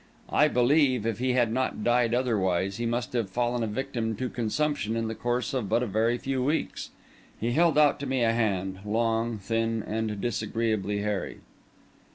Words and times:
I 0.31 0.47
believe 0.47 1.05
if 1.05 1.19
he 1.19 1.33
had 1.33 1.53
not 1.53 1.83
died 1.83 2.15
otherwise, 2.15 2.77
he 2.77 2.87
must 2.87 3.13
have 3.13 3.29
fallen 3.29 3.61
a 3.61 3.67
victim 3.67 4.15
to 4.15 4.29
consumption 4.29 4.95
in 4.95 5.07
the 5.07 5.13
course 5.13 5.53
of 5.53 5.69
but 5.69 5.83
a 5.83 5.85
very 5.85 6.17
few 6.17 6.43
weeks. 6.43 6.89
He 7.39 7.51
held 7.51 7.77
out 7.77 7.99
to 7.99 8.07
me 8.07 8.23
a 8.23 8.33
hand, 8.33 8.79
long, 8.83 9.37
thin, 9.37 9.83
and 9.85 10.19
disagreeably 10.19 11.01
hairy. 11.03 11.41